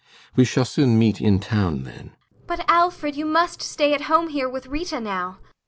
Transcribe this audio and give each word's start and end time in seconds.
We 0.35 0.45
shall 0.45 0.65
soon 0.65 0.97
meet 0.97 1.21
in 1.21 1.39
town, 1.39 1.83
then. 1.83 1.93
ASTA. 1.93 1.99
[Imploringly.] 1.99 2.43
But, 2.47 2.65
Alfred, 2.67 3.15
you 3.15 3.25
must 3.27 3.61
stay 3.61 3.93
at 3.93 4.01
home 4.09 4.29
here 4.29 4.49
with 4.49 4.65
Rita 4.65 4.99
now. 4.99 5.37